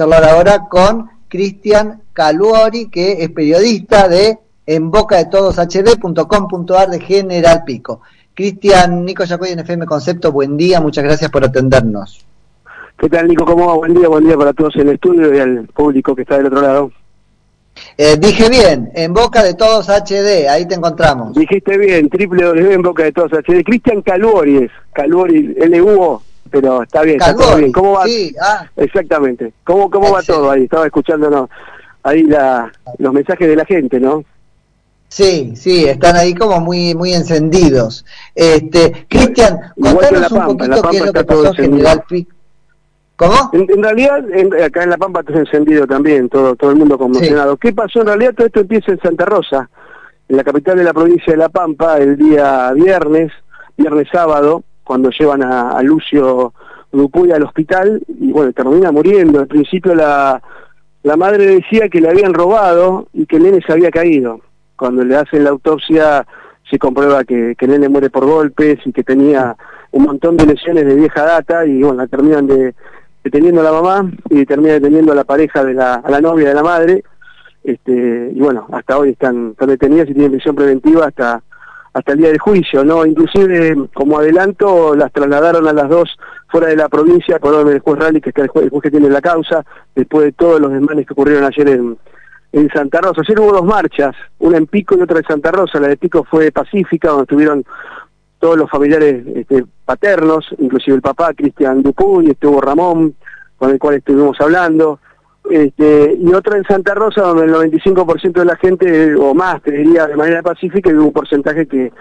[0.00, 7.00] charlar ahora con Cristian Caluori, que es periodista de en boca de todos hd.com.ar de
[7.00, 8.00] General Pico.
[8.32, 12.24] Cristian, Nico Yacoy en FM Concepto, buen día, muchas gracias por atendernos.
[12.96, 13.44] ¿Qué tal, Nico?
[13.44, 13.74] ¿Cómo va?
[13.74, 16.46] Buen día, buen día para todos en el estudio y al público que está del
[16.46, 16.92] otro lado.
[17.98, 21.34] Eh, dije bien, en boca de todos HD, ahí te encontramos.
[21.34, 23.62] Dijiste bien, triple W en boca de todos HD.
[23.62, 27.72] Cristian Caluori es, Caluori, L-U-O, pero está bien, está todo bien.
[27.72, 28.06] ¿Cómo va?
[28.06, 28.66] Sí, ah.
[28.76, 29.52] Exactamente.
[29.64, 30.64] ¿Cómo, cómo va todo ahí?
[30.64, 31.48] Estaba escuchando
[32.02, 34.24] ahí la, los mensajes de la gente, ¿no?
[35.10, 38.04] Sí, sí, están ahí como muy muy encendidos.
[38.32, 42.04] Este, Cristian, contanos un poquito qué es lo que pasó en General.
[43.16, 43.50] ¿Cómo?
[43.52, 44.24] En, realidad,
[44.64, 47.56] acá en La Pampa está encendido también, todo todo el mundo conmocionado.
[47.56, 48.00] ¿Qué pasó?
[48.00, 49.68] En realidad todo esto empieza en Santa Rosa,
[50.28, 53.32] en la capital de la provincia de La Pampa, el día viernes,
[53.76, 56.52] viernes sábado, cuando llevan a, Lucio
[56.92, 59.40] Dupuy al hospital, y bueno, termina muriendo.
[59.40, 60.42] Al principio la,
[61.02, 64.40] la madre decía que le habían robado y que el nene se había caído
[64.80, 66.26] cuando le hacen la autopsia
[66.70, 69.54] se comprueba que, que el nene muere por golpes y que tenía
[69.90, 72.74] un montón de lesiones de vieja data y bueno, la terminan de,
[73.22, 76.48] deteniendo a la mamá y termina deteniendo a la pareja de la, a la novia
[76.48, 77.04] de la madre,
[77.62, 81.42] este, y bueno, hasta hoy están, están detenidas y tienen prisión preventiva hasta
[81.92, 83.04] hasta el día del juicio, ¿no?
[83.04, 86.16] Inclusive, como adelanto, las trasladaron a las dos
[86.48, 88.82] fuera de la provincia por orden del juez Rally, que está el juez, el juez
[88.82, 91.98] que tiene la causa, después de todos los desmanes que ocurrieron ayer en,
[92.52, 93.22] en Santa Rosa.
[93.22, 95.80] Ayer hubo dos marchas, una en Pico y otra en Santa Rosa.
[95.80, 97.64] La de Pico fue pacífica, donde estuvieron
[98.38, 103.14] todos los familiares este, paternos, inclusive el papá, Cristian Dupuy, estuvo Ramón,
[103.58, 105.00] con el cual estuvimos hablando.
[105.48, 109.72] Este, y otra en Santa Rosa, donde el 95% de la gente, o más, te
[109.72, 111.92] diría, de manera pacífica, y hubo un porcentaje que,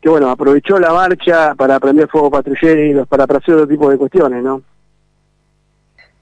[0.00, 4.42] que bueno, aprovechó la marcha para prender fuego patrulleros, para hacer otro tipo de cuestiones,
[4.42, 4.62] ¿no?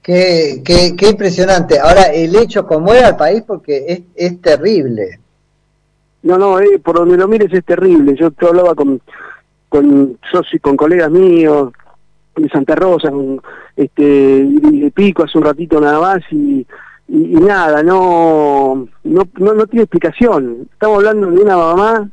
[0.01, 1.79] Qué, qué, qué, impresionante.
[1.79, 5.19] Ahora, el hecho como era el país, porque es, es terrible.
[6.23, 8.15] No, no, eh, por donde lo mires es terrible.
[8.15, 9.01] Yo, te hablaba con,
[9.69, 11.71] con socios, con colegas míos
[12.37, 13.11] de Santa Rosa,
[13.75, 16.65] este, de Pico hace un ratito nada más y,
[17.07, 20.67] y, nada, no, no, no, no, tiene explicación.
[20.71, 22.09] Estamos hablando de una mamá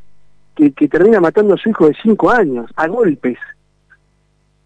[0.54, 3.38] que, que termina matando a su hijo de cinco años, a golpes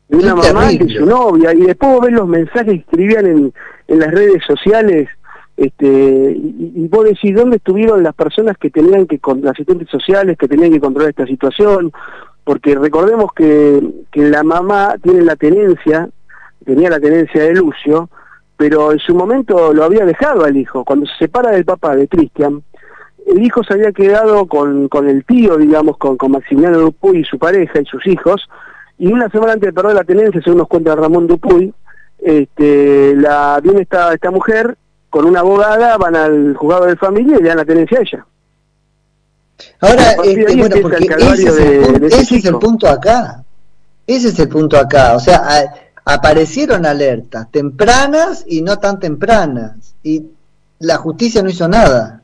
[0.08, 3.52] de una mamá y de su novia, y después ves los mensajes que escribían en,
[3.88, 5.08] en las redes sociales,
[5.56, 9.88] este, y, y, vos decís, ¿dónde estuvieron las personas que tenían que, con las asistentes
[9.90, 11.92] sociales, que tenían que controlar esta situación?
[12.48, 13.78] Porque recordemos que,
[14.10, 16.08] que la mamá tiene la tenencia,
[16.64, 18.08] tenía la tenencia de Lucio,
[18.56, 20.82] pero en su momento lo había dejado al hijo.
[20.82, 22.62] Cuando se separa del papá de Cristian,
[23.26, 27.24] el hijo se había quedado con, con el tío, digamos, con, con Maximiliano Dupuy y
[27.24, 28.48] su pareja y sus hijos,
[28.96, 31.74] y una semana antes de perder la tenencia, según nos cuenta Ramón Dupuy,
[32.18, 34.74] este, la, viene esta, esta mujer
[35.10, 38.26] con una abogada, van al juzgado de familia y le dan la tenencia a ella.
[39.80, 43.44] Ahora, este, bueno, porque ese, es el, punto, ese es el punto acá.
[44.06, 45.14] Ese es el punto acá.
[45.14, 45.72] O sea,
[46.04, 49.94] aparecieron alertas tempranas y no tan tempranas.
[50.02, 50.24] Y
[50.78, 52.22] la justicia no hizo nada.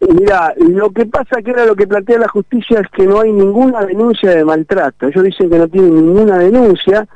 [0.00, 3.32] Mira, lo que pasa que era lo que plantea la justicia es que no hay
[3.32, 5.08] ninguna denuncia de maltrato.
[5.08, 7.06] Ellos dicen que no tienen ninguna denuncia.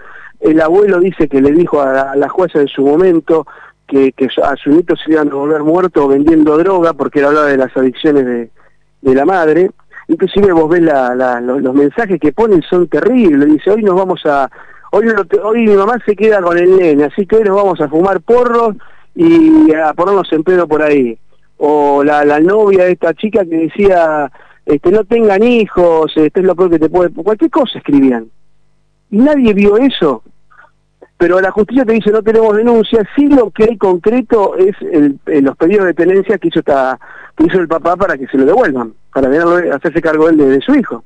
[0.41, 3.47] El abuelo dice que le dijo a la, jueza en su momento
[3.87, 7.57] que, a su nieto se iban a volver muerto vendiendo droga porque él hablaba de
[7.57, 8.51] las adicciones de,
[9.03, 9.71] la madre.
[10.09, 13.49] Inclusive vos ves los, mensajes que ponen son terribles.
[13.49, 14.51] Dice, hoy nos vamos a...
[14.91, 15.07] Hoy,
[15.43, 18.21] hoy mi mamá se queda con el nene, así que hoy nos vamos a fumar
[18.21, 18.77] porros
[19.15, 21.19] y a ponernos en pedo por ahí
[21.65, 24.29] o la, novia de esta chica que decía,
[24.67, 27.11] este, no tengan hijos, este es lo peor que te puede...
[27.11, 28.29] Cualquier cosa escribían.
[29.13, 30.25] Y nadie vio eso.
[31.23, 35.21] Pero la justicia te dice, no tenemos denuncia, sí lo que hay concreto es el,
[35.27, 36.99] los pedidos de tenencia que hizo, esta,
[37.37, 39.29] que hizo el papá para que se lo devuelvan, para
[39.73, 41.05] hacerse cargo él de, su hijo.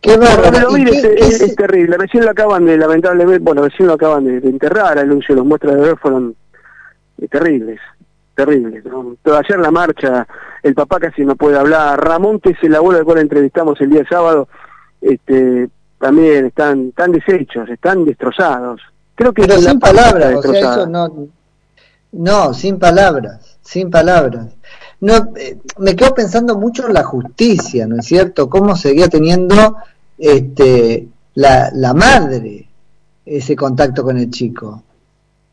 [0.00, 0.76] Qué bárbaro.
[0.76, 1.96] es, terrible.
[1.98, 5.74] Recién lo acaban de, lamentablemente, bueno, recién lo acaban de, enterrar a Lucio, los muestras
[5.74, 6.36] de ver fueron
[7.20, 7.80] eh, terribles
[8.36, 8.80] terrible.
[8.84, 9.16] ¿no?
[9.36, 10.24] Ayer la marcha,
[10.62, 12.00] el papá casi no puede hablar.
[12.00, 14.46] Ramón, que es el abuelo al cual entrevistamos el día sábado,
[15.00, 15.68] este,
[15.98, 18.80] también están, tan deshechos, están destrozados.
[19.14, 21.28] Creo que Pero sin palabras, o sea, eso no,
[22.12, 24.46] no, sin palabras, sin palabras.
[25.00, 28.48] No, eh, me quedo pensando mucho en la justicia, ¿no es cierto?
[28.48, 29.76] Cómo seguía teniendo
[30.16, 32.68] este, la, la madre
[33.24, 34.82] ese contacto con el chico.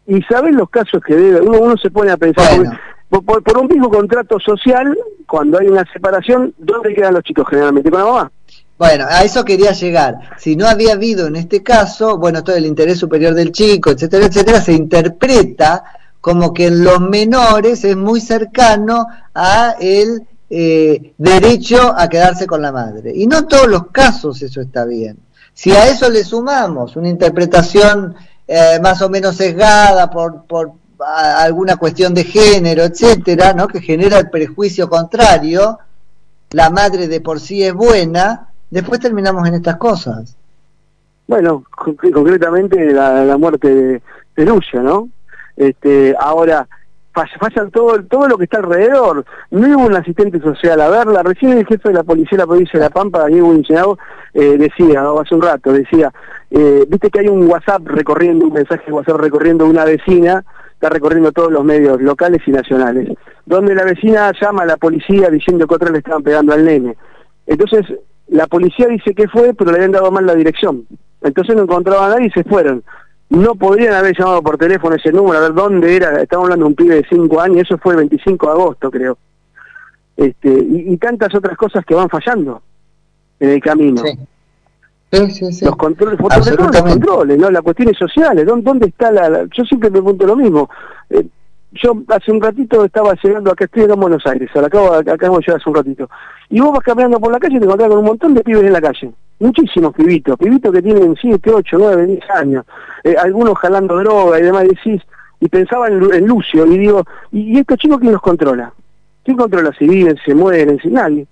[0.08, 3.90] Y sabes los casos que debe, uno, uno se pone a pensar, por, un mismo
[3.90, 4.98] contrato social,
[5.28, 7.90] cuando hay una separación, ¿dónde quedan los chicos generalmente?
[7.90, 8.32] Con la mamá.
[8.78, 10.16] Bueno, a eso quería llegar.
[10.38, 14.26] Si no había habido en este caso, bueno, todo el interés superior del chico, etcétera,
[14.26, 15.84] etcétera, se interpreta
[16.20, 22.62] como que en los menores es muy cercano a el eh, derecho a quedarse con
[22.62, 23.14] la madre.
[23.16, 25.18] Y no en todos los casos eso está bien.
[25.54, 28.16] Si a eso le sumamos una interpretación
[28.48, 33.68] eh, más o menos sesgada por, por alguna cuestión de género, etcétera, ¿no?
[33.68, 35.80] que genera el prejuicio contrario,
[36.52, 40.36] la madre de por sí es buena, después terminamos en estas cosas.
[41.28, 44.02] Bueno, concretamente la, muerte de,
[44.36, 45.10] de ¿no?
[45.58, 46.68] Este, ahora,
[47.40, 49.26] fallan todo, todo lo que está alrededor.
[49.52, 51.24] No hubo un asistente social a verla.
[51.24, 53.98] Recién el jefe de la policía de la provincia de La Pampa, Diego Incenado,
[54.34, 56.12] eh, decía, hace un rato, decía,
[56.52, 60.44] eh, viste que hay un WhatsApp recorriendo, un mensaje de WhatsApp recorriendo una vecina,
[60.76, 63.10] está recorriendo todos los medios locales y nacionales,
[63.46, 66.96] donde la vecina llama a la policía diciendo que otra le estaban pegando al nene.
[67.48, 67.86] Entonces,
[68.28, 70.86] la policía dice que fue, pero le habían dado mal la dirección.
[71.22, 72.84] Entonces no encontraban a nadie y se fueron.
[73.30, 76.22] No podrían haber llamado por teléfono ese número, a ver dónde era.
[76.22, 79.18] Estamos hablando de un pibe de 5 años, eso fue el 25 de agosto, creo.
[80.18, 82.62] Este, y, tantas otras cosas que van fallando
[83.40, 84.02] en el camino.
[84.04, 84.18] Sí.
[85.16, 87.50] Sí, sí, Los controles, los controles, ¿no?
[87.50, 90.70] Las cuestiones sociales, ¿dónde, dónde está la, Yo siempre me pregunto lo mismo.
[91.10, 91.26] Eh,
[91.76, 95.42] yo hace un ratito estaba llegando acá, estoy en Buenos Aires, ahora acabo, acabo de
[95.42, 96.10] llegar hace un ratito.
[96.50, 98.64] Y vos vas caminando por la calle y te encontrás con un montón de pibes
[98.64, 99.12] en la calle.
[99.40, 102.66] Muchísimos pibitos, pibitos que tienen 7, 8, 9, 10 años,
[103.04, 105.02] eh, algunos jalando droga y demás, y decís,
[105.42, 108.72] y pensaba en, Lucio, y digo, ¿y, estos chicos quién los controla?
[109.24, 111.28] ¿Quién controla si viven, se mueren, si nadie?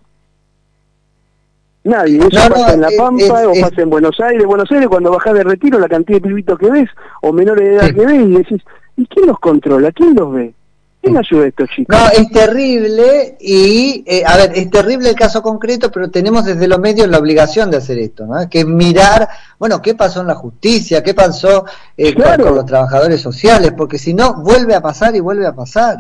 [1.84, 4.46] Nadie, eso pasa en La Pampa o pasa en Buenos Aires.
[4.46, 6.90] Buenos Aires, cuando bajás de retiro, la cantidad de pibitos que ves,
[7.22, 8.62] o menores de edad que ves, y decís,
[8.96, 9.92] ¿y quién los controla?
[9.92, 10.54] ¿Quién los ve?
[11.02, 11.98] ¿Quién ayuda a estos chicos?
[11.98, 16.66] No, es terrible y, eh, a ver, es terrible el caso concreto, pero tenemos desde
[16.66, 18.50] los medios la obligación de hacer esto, ¿no?
[18.50, 19.28] Que es mirar,
[19.60, 21.66] bueno, qué pasó en la justicia, qué pasó
[21.98, 25.98] eh, con, los trabajadores sociales, porque si no, vuelve a pasar y vuelve a pasar.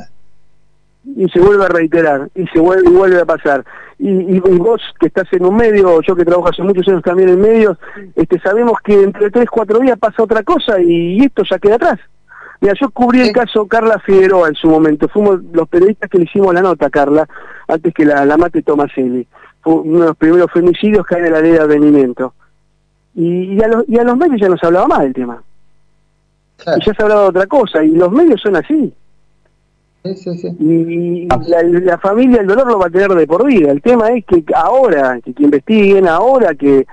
[1.17, 3.65] Y se vuelve a reiterar, y se vuelve y vuelve a pasar.
[4.05, 7.29] Y, y, vos que estás en un medio, yo que trabajo hace muchos años también
[7.29, 7.77] en medios,
[8.15, 11.99] este, sabemos que entre tres, cuatro días pasa otra cosa y esto ya queda atrás.
[12.63, 15.09] Mira, yo cubrí el caso Carla Figueroa en su momento.
[15.09, 17.27] Fuimos los periodistas que le hicimos la nota a Carla,
[17.67, 19.27] antes que la, la mate Tomaselli.
[19.61, 22.33] Fue uno de los primeros femicidios que hay en la ley de advenimiento.
[23.15, 25.43] Y, a los, y a los medios ya no se hablaba más del tema.
[26.77, 27.83] Y ya se hablaba de otra cosa.
[27.83, 28.93] Y los medios son así.
[30.03, 30.47] Sí, sí, sí.
[30.59, 33.71] Y la, la, familia el dolor lo va a tener de por vida.
[33.71, 36.85] El tema es que ahora, que, que investiguen, ahora que eh,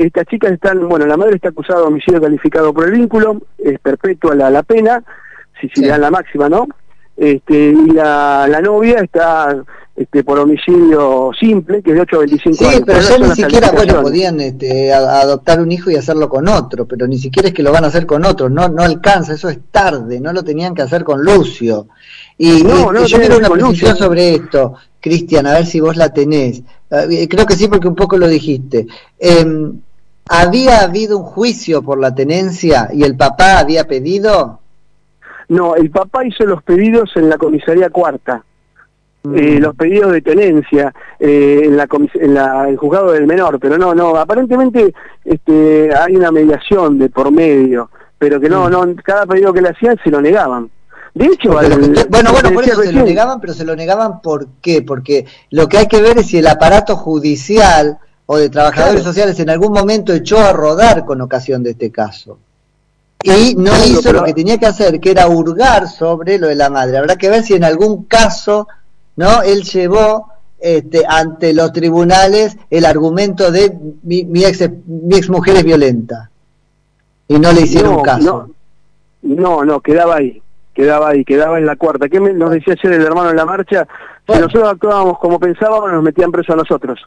[0.00, 3.78] estas chicas están, bueno, la madre está acusada de homicidio calificado por el vínculo, es
[3.78, 5.02] perpetua la, la pena,
[5.60, 6.66] si, si le dan la máxima, ¿no?
[7.20, 9.62] Este, y la, la novia está
[9.94, 12.74] este, por homicidio simple, que es de 8 a 25 años.
[12.74, 16.86] Sí, pero ya ni siquiera, bueno, podían este, adoptar un hijo y hacerlo con otro,
[16.86, 19.50] pero ni siquiera es que lo van a hacer con otro, no, no alcanza, eso
[19.50, 21.88] es tarde, no lo tenían que hacer con Lucio.
[22.38, 26.14] Y, no, no, yo quiero una precisión sobre esto, Cristian, a ver si vos la
[26.14, 26.62] tenés.
[26.90, 28.86] Eh, creo que sí, porque un poco lo dijiste.
[29.18, 29.78] Em,
[30.26, 34.59] ¿Había habido un juicio por la tenencia y el papá había pedido?
[35.50, 38.44] No, el papá hizo los pedidos en la comisaría cuarta.
[39.24, 39.34] Mm.
[39.34, 43.76] Eh, los pedidos de tenencia eh, en, la en la el juzgado del menor, pero
[43.76, 44.94] no, no, aparentemente
[45.24, 48.70] este, hay una mediación de por medio, pero que no, mm.
[48.70, 50.70] no, cada pedido que le hacían se lo negaban.
[51.14, 51.76] De hecho, bueno,
[52.08, 54.82] bueno, por eso se lo negaban, pero se lo negaban ¿por qué?
[54.82, 59.40] Porque lo que hay que ver es si el aparato judicial o de trabajadores sociales
[59.40, 62.38] en algún momento echó a rodar con ocasión de este caso.
[63.22, 66.70] Y no hizo lo que tenía que hacer, que era hurgar sobre lo de la
[66.70, 66.98] madre.
[66.98, 68.66] Habrá que ver si en algún caso,
[69.16, 69.42] ¿no?
[69.42, 75.56] Él llevó este, ante los tribunales el argumento de mi, mi, ex, mi ex mujer
[75.56, 76.30] es violenta.
[77.28, 78.50] Y no le hicieron caso.
[79.22, 80.42] no, no, quedaba ahí
[80.80, 82.08] quedaba ahí, quedaba en la cuarta.
[82.08, 83.86] ¿Qué nos decía ayer el hermano en la marcha?
[84.26, 87.00] Si nosotros actuábamos como pensábamos, nos metían preso a nosotros,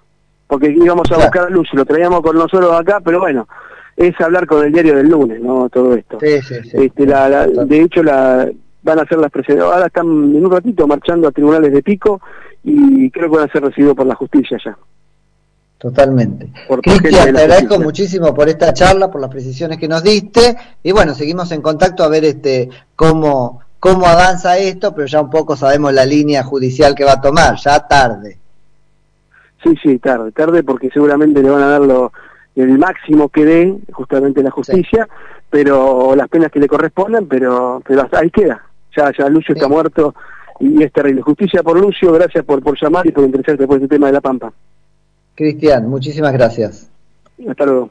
[0.47, 3.47] porque íbamos a buscar luz lo traíamos con nosotros acá, pero bueno,
[3.95, 5.69] es hablar con el diario del lunes, ¿no?
[5.69, 6.17] Todo esto.
[6.19, 6.77] Sí, sí, sí.
[6.77, 8.49] Este, la, de hecho, la,
[8.83, 9.63] van a ser las presiones.
[9.63, 12.21] Ahora están en un ratito marchando a tribunales de pico
[12.63, 14.77] y creo que van a ser recibidos por la justicia ya.
[15.77, 16.47] Totalmente.
[16.81, 21.13] Cristian, te agradezco muchísimo por esta charla, por las precisiones que nos diste y bueno,
[21.13, 25.91] seguimos en contacto a ver este cómo cómo avanza esto, pero ya un poco sabemos
[25.91, 28.37] la línea judicial que va a tomar, ya tarde.
[29.61, 32.13] Sí, sí, tarde, tarde porque seguramente le van a dar lo,
[32.55, 35.07] el máximo que dé justamente la justicia,
[35.49, 38.63] pero las penas que le correspondan, pero pero ahí queda.
[38.95, 40.13] Ya ya Lucio está muerto
[40.59, 41.21] y es terrible.
[41.21, 44.21] Justicia por Lucio, gracias por, por llamar y por interesarte por este tema de La
[44.21, 44.53] Pampa.
[45.35, 46.89] Cristian, muchísimas gracias.
[47.47, 47.89] Hasta luego.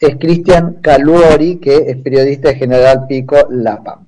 [0.00, 4.07] Es Cristian Caluori, que es periodista de General Pico La Pampa.